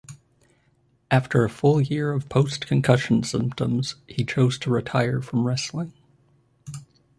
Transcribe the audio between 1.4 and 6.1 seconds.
a full year of post-concussion symptoms he chose to retire from wrestling.